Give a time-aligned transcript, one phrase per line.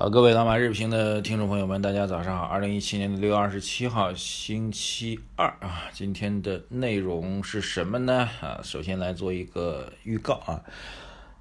[0.00, 2.46] 呃，各位老马日评的听众朋友们，大家早上好。
[2.46, 8.26] 二零一七年的六月二十七号，星期二啊，今天的内容是什么呢？
[8.40, 10.64] 啊，首先来做一个预告啊，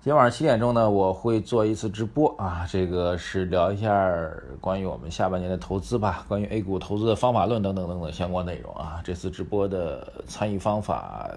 [0.01, 4.13] 今天晚上七点钟呢，我会做一次直播啊，这个是聊一下
[4.59, 8.99] 关于我们下半年的投资吧，关于 A 股投资的方法论等等等等相关内容啊。
[9.05, 11.31] 这次直播的参与方法，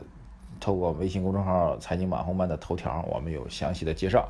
[0.58, 4.28] 透过微信公众号“财经马红曼”的头条，我们有详细的介绍。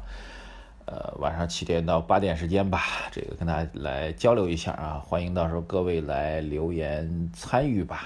[0.84, 2.82] 呃，晚上七点到八点时间吧，
[3.12, 8.04] 这个跟大家来交流一下啊，欢迎到时候各位来留言参与吧，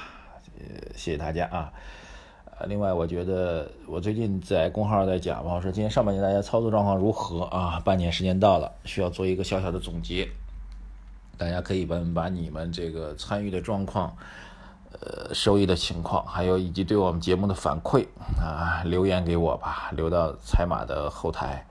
[0.59, 1.73] 呃，谢谢大家啊。
[2.59, 7.81] 呃，另外我觉得我最近在公号在讲嘛，我说今天上半年大家操作状况如何啊？
[7.85, 10.29] 半年时间到了，需要做一个小小的总结，
[11.39, 14.15] 大家可以把把你们这个参与的状况，
[14.93, 18.07] 呃，收益的情况，还有以及对我们节目的反馈
[18.39, 21.67] 啊，留言给我吧，留到财马的后台。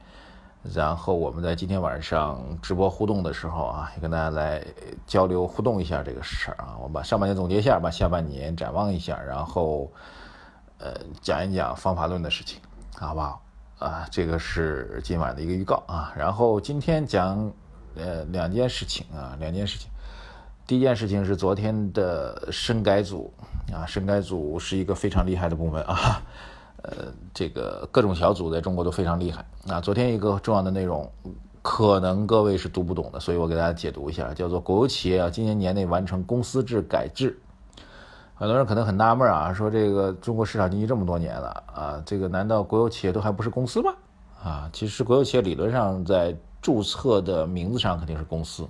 [0.74, 4.66] 然后我们在今天晚上直播互动的时候啊，也跟大家来
[5.06, 6.76] 交流互动一下这个事儿啊。
[6.78, 9.92] 我们把上半年总结一下，把下半年展望一下，然后
[10.80, 12.60] 呃讲一讲方法论的事情，
[12.98, 13.42] 好不好？
[13.78, 16.12] 啊，这个是今晚的一个预告啊。
[16.18, 17.52] 然后今天讲
[17.96, 19.90] 呃两件事情啊，两件事情。
[20.66, 23.32] 第一件事情是昨天的深改组
[23.72, 26.24] 啊，深改组是一个非常厉害的部门啊。
[26.86, 29.82] 呃，这个各种小组在中国都非常厉害啊。
[29.82, 31.10] 昨天一个重要的内容，
[31.62, 37.40] 可能各位是读不懂的，所以我给大家解读一下，叫做国有企业啊，今年年内完成公司制改制。
[38.36, 43.94] 很多人可能很纳闷啊，说这个中国市场经济这么多年了啊，这个难道国有企业都还不是公司吗？
[44.44, 48.68] 啊，其实国有企业理论上在注册的名字上肯定是公司，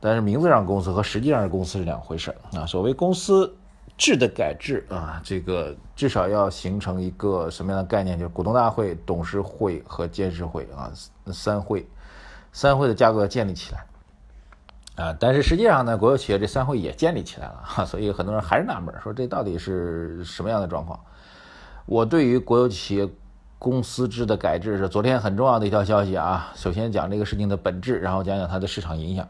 [0.00, 2.64] 但是名字上公司和实际上是公司是两回事啊。
[2.64, 3.54] 所谓公司。
[3.98, 8.18] 制的改制啊，这个至少要形成一个什么样的概念？
[8.18, 10.92] 就是股东大会、董事会和监事会啊，
[11.32, 11.88] 三会，
[12.52, 13.86] 三会的架构要建立起来
[15.02, 15.16] 啊。
[15.18, 21.00] 但是实际上呢，国有企业这三会也建立起来了哈，所以很多人还是纳闷，说这到底是什么样的状况？
[21.86, 23.08] 我对于国有企业
[23.58, 26.52] 公司制的改制是昨天很重要的一条消息啊。
[26.54, 29.26] 首先讲这个事情的本质，然后讲讲它的市场影响。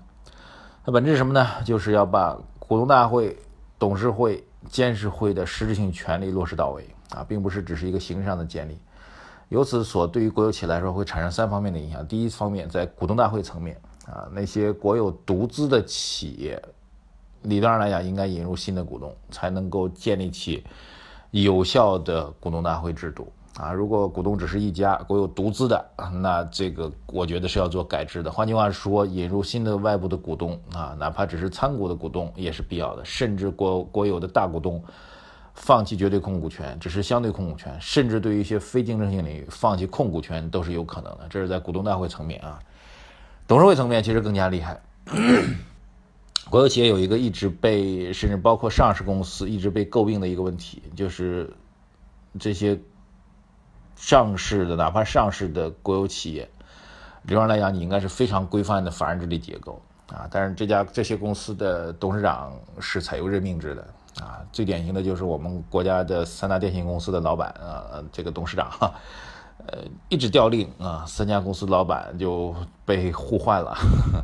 [0.85, 1.47] 它本质是什么呢？
[1.65, 3.39] 就是要把股东大会、
[3.79, 4.43] 董事会。
[4.69, 8.79] 监事会的实质性权利落实到位啊，并不是只是一个形式上的建立。
[9.49, 12.07] 由此所对于国有企业来说会产生三方面的影响。
[12.07, 16.61] 第一方面，在股东大会层面啊，那些国有独资的企业，
[17.43, 20.65] 理论上来讲应该引入新的股东，才能够建立起
[21.31, 23.33] 有效的股东大会制度。
[23.59, 25.83] 啊，如果股东只是一家国有独资的，
[26.21, 28.31] 那这个我觉得是要做改制的。
[28.31, 33.03] 换句话说，引入新的外部的股东啊，哪怕只是参股的股东也是必要的。
[33.03, 34.85] 甚至国国有的大股东
[35.55, 41.27] 放弃绝对控股权，只是相对控股权，甚至对于一些非竞争性领域放弃控股权都是有可能的。
[41.31, 42.59] 这是在股东大会层面啊，
[43.49, 44.79] 董事会层面其实更加厉害。
[46.51, 51.51] 国有企业有一个一直被，甚至包括上市公司一直被诟病的一个问题，就是
[52.39, 52.79] 这些。
[53.97, 56.49] 上市的，哪怕上市的国有企业，
[57.23, 60.29] 理论上来讲，你应该是非常规范的法人治理结构啊。
[60.31, 63.83] 但是这家这些公司的董事长是采用任命制的
[64.25, 64.41] 啊。
[64.53, 68.71] 最典型的就是我们国家的三大电信公司的老板啊，这个董事长，
[69.67, 72.55] 呃，一纸调令啊，三家公司老板就
[72.85, 73.77] 被互换了。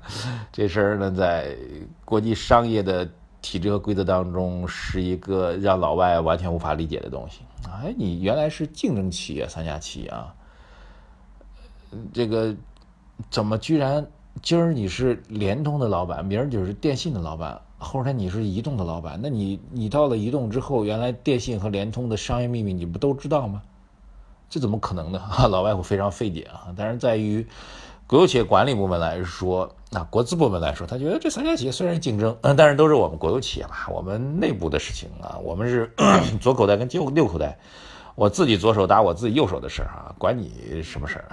[0.53, 1.57] 这事儿呢，在
[2.05, 3.09] 国际商业的。
[3.43, 7.41] 体制和规则当中是一个让老外完全无法理解的东西
[7.71, 10.35] 哎，你原来是竞争企业，三家企业啊，
[12.13, 12.55] 这个
[13.31, 14.07] 怎么居然
[14.43, 19.19] 今儿你是联通的老板，明儿就是电信的老板，后天你是移动的老板？
[19.23, 23.63] 那你你到了移动之后，原来电信和联通的商业秘密你不都知道吗？
[24.49, 25.21] 这怎么可能呢？
[25.51, 26.75] 老外会非常费解啊！
[26.77, 27.47] 但是在于。
[28.13, 35.91] 国有企业管理部门来说，那国资部门来说，他觉得这三家企业虽然竞争，但是都是我们国有企业嘛，我们内部的事情啊，我们是
[36.39, 37.59] 左口袋跟右右口袋，
[38.15, 41.25] 我自己左手打我自己右手的事儿啊，管你什么事儿？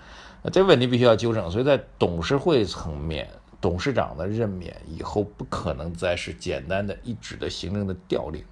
[0.50, 1.50] 这问题必须要纠正。
[1.50, 3.28] 所以在董事会层面，
[3.60, 8.42] 董事长的任免以后不可能再是简单的一纸的行政的调令，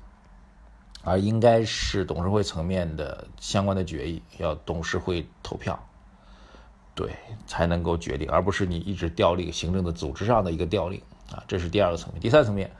[1.02, 5.82] 而应该是董事会层面的相关的决议，要董事会投票。
[6.94, 7.10] 对，
[7.46, 11.00] 才能够决定，而不是你一直调令行政的组织上的一个调令
[11.32, 12.20] 啊，这是第二个层面。
[12.20, 12.70] 第三层面，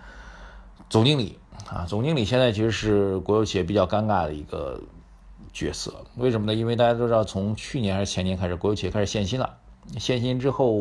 [0.89, 4.81] 总经理啊，总经理现在其实是国有企业比较尴尬的一个
[5.53, 6.05] 角色。
[6.17, 6.55] 为什么呢？
[6.55, 9.59] 因为大家都知道，从去年还是前年开始，国有企业开始限薪了。
[9.99, 10.75] 限薪之后，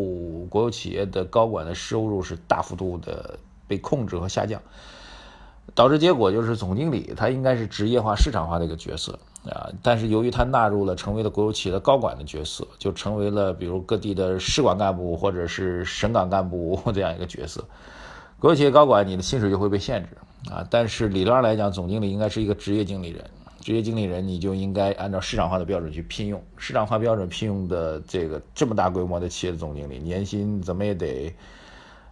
[0.49, 4.61] 国有企业的高管的收入是大幅度的被控制和下降，
[5.75, 9.69] 导致结果就是总经理他应该是职业化、市场化的一个角色啊。
[9.81, 17.63] 但是由于他纳入了成为了国有企业的高管的角色，就成为了比如各地的市管干部或者是省港干部 这样一个角色。
[18.39, 20.65] 国有企业高管，你的薪水就会被限制啊。
[20.69, 23.23] 但是理论上来讲，总经理应该是一个职业经理人。
[23.59, 26.41] 职业经理人，你就应该按照市场化的标准去聘用。
[26.55, 31.35] 市场化标准聘用的这个这么大规模的企业的总经理，年薪怎么也得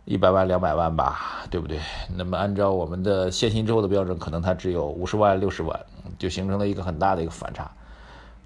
[0.09, 1.77] 一百万、两百万吧，对不对？
[2.15, 5.77] 那么按照我们的限薪之后的标准，可能他只有五十万、六十万，
[6.17, 7.69] 就形成了一个很大的一个反差。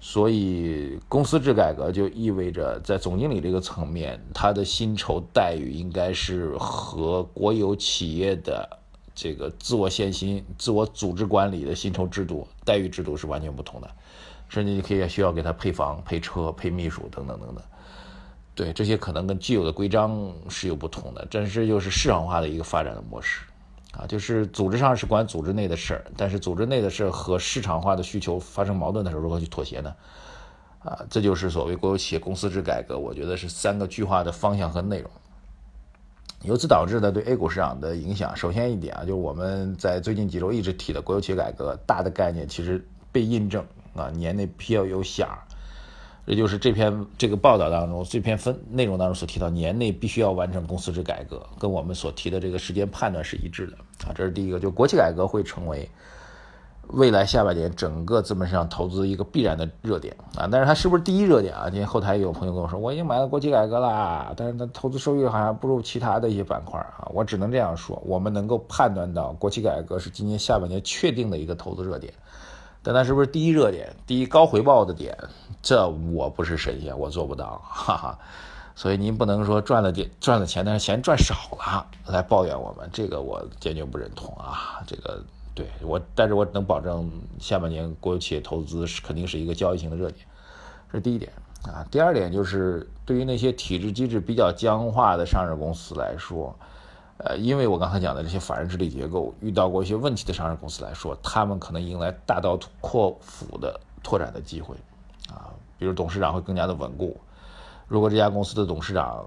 [0.00, 8.68] 所以公司制改革就意味着，在总经理这个层面，他的薪酬待遇应该是和国有企业的。
[9.14, 13.88] 这个自我限薪、自我组织管理的薪酬制度、待遇制度是完全不同的，
[14.48, 17.62] 甚至你可以需要给他配房、配车、配秘书等等等等。
[18.54, 23.46] 对，这些可能跟既有的规章是有不同的，这是又是市场化的一个发展的模式
[23.92, 29.94] 啊，就是组织上是管组织内的事儿，但是组织内的事儿和市场化的需求发生矛盾的时候，如何去妥协呢？
[30.80, 35.10] 啊，这就是所谓国有企业公司制改革，我觉得是三个巨化的方向和内容。
[36.42, 43.64] 由此导致的对 A 股市场的影响，首先一点啊，就是我们在最近几周一直提的国有企业改革大的概念，其实被印证
[43.94, 45.38] 啊，年内必要有响，
[46.26, 53.76] 也就是这篇这个报道当中这篇分内容当中所提到，年内必须要完成公司制改革，跟我们所提的这个时间判断是一致的
[54.06, 55.88] 啊，这是第一个，就国企改革会成为。
[56.88, 61.70] 未来下半年整个资本市场投资一个必然的热点啊，但是它是不是第一热点啊？
[61.70, 67.08] 今天后台有朋友跟我说，我已经买了国企改革了，但是它投资收益好像不如其他的一些板块啊。
[67.14, 72.12] 我只能这样说，我们能够判断到国企改革是今年下半年确定的一个投资热点，
[72.82, 75.16] 但它是不是第一热点、第一高回报的点？
[75.62, 78.18] 这我不是神仙，我做不到，哈哈。
[78.74, 85.22] 所以您不能说赚了点赚了钱，但是钱赚少了来抱怨我们，这个我坚决不认同啊，这个。
[85.54, 90.24] 对我，但是我能保证下半年国有企业投资是肯定是一个交易型的热点，
[90.90, 91.30] 这是第一点
[91.64, 91.84] 啊。
[91.90, 96.56] 第二点就是对于那些体制机制比较僵化的上市公司来说，
[97.24, 104.74] 呃，因为我刚才讲的这些法人治理结构遇到过一些问题的上市公司来说，他们可能迎来大刀阔斧的拓展的机会
[105.28, 107.16] 啊，比如董事长会更加的稳固。
[107.86, 109.24] 如果这家公司的董事长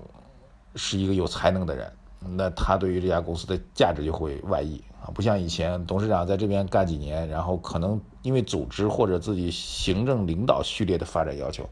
[0.75, 1.89] 是一个有才能的人，
[2.35, 5.07] 那他对于这家公司的价值就会外溢啊。
[5.13, 11.69] 不像以前，董事长在这边干几年，然后可能因为组织或者自己行政领导序列的发展要求，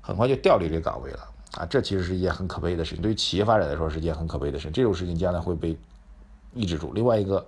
[0.00, 1.18] 很快就调离这个岗位了
[1.56, 1.66] 啊！
[1.66, 4.72] 这其实是一件很可悲的事情，对于企业发展来说是一件很可悲的事情。
[4.72, 5.76] 这种事情将来会被
[6.54, 6.92] 抑制住。
[6.92, 7.44] 另外一个，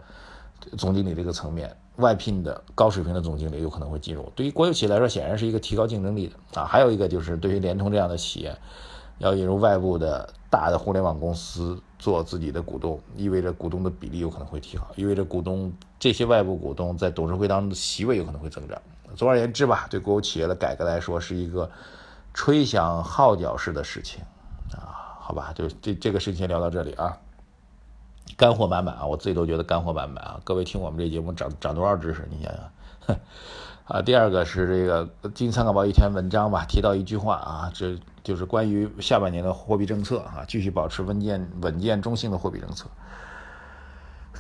[0.79, 4.33] 总经理这个层面，外聘的高水平的总经理有可能会进入。
[4.35, 6.65] 对于国有企业来说，显然是一个提高竞争力的啊。
[6.65, 8.57] 还有一个就是对于联通这样的企业，
[9.19, 11.81] 要引入外部的大的互联网公司。
[12.01, 18.81] 做自己的股东，意味着股东的比例有可能会提高，意味着股东这些外部股东在董事会当中的席位有可能会增长。
[19.15, 21.71] 总而言之吧，对国有企业的改革来说是一个
[22.33, 24.23] 吹响号角式的事情
[24.73, 27.19] 啊，好吧，就这这个事情聊到这里啊，
[28.37, 30.41] 干货满满啊，我自己都觉得干货满满啊。
[30.45, 32.29] 各位听我们这节目长长多少知识？
[32.31, 33.17] 你想想。
[33.85, 42.87] 啊，第二个是这个《金参考报》一篇文章吧，提到一句话啊，这就是关于下半年的货币政策啊，继续保持稳健、稳健、中性的货币政策。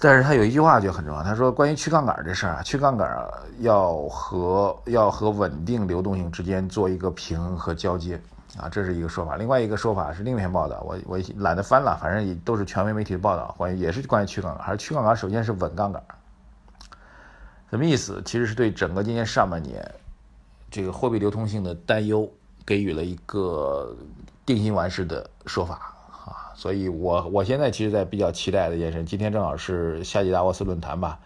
[0.02, 3.28] 但是他有一句话就很重要，他说关于去杠杆这事儿啊，去杠杆
[3.58, 8.18] 要和要和稳定流动性之间做一个平衡和交接
[8.58, 9.36] 啊，这是一个说法。
[9.36, 16.02] 另外一个说法是另一篇报道，我我懒得翻了，反正也都是权威媒体的报道，关于也是关于去杠杆，还是去杠杆，首先是稳杠杆。
[17.70, 18.22] 什么意思？
[18.24, 19.86] 其实是对整个今年上半年
[20.70, 22.26] 这个货币流通性的担忧
[22.64, 23.94] 给予了一个
[24.46, 25.94] 定心丸式的说法，
[26.60, 31.18] 所以我我现在其实在比较期待的一件事，今天正好是夏季达沃斯论坛吧，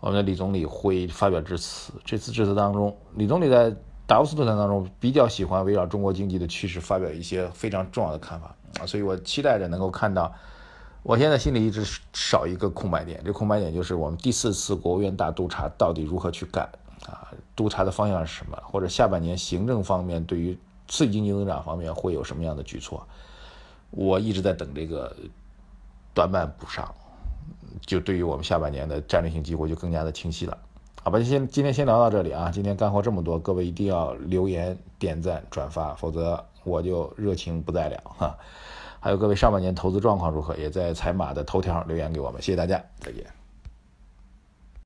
[0.00, 1.92] 我们的李总理会发表致辞。
[2.06, 3.76] 这次致辞当中，李总理在
[4.06, 10.32] 达沃斯论坛当中比较喜欢围绕中国经济的趋势发表一些非常重要的看法啊，所以我期待着能够看到。
[11.02, 16.66] 我现在心里一直少一个空白点，这空白点就是我们第四次国务院大督查到底如何去干
[17.04, 17.28] 啊？
[17.54, 18.56] 督查的方向是什么？
[18.64, 23.06] 或者下半年行政方面对于刺激经济增长方面会有什么样的举措？
[23.92, 25.14] 我一直在等这个
[26.12, 26.92] 短板补上，
[27.86, 30.58] 就对于我们下半年的战略性机会就更加的清晰了。
[31.04, 32.50] 好吧，先今天先聊到这里啊！
[32.52, 38.38] 今天干货这么多，各位一定要留言、点赞、转发，否则我就热情不再了哈。
[39.00, 40.56] 还有各位上半年投资状况如何？
[40.56, 43.41] 也在财马的头条留言给我们，谢谢大家，再见。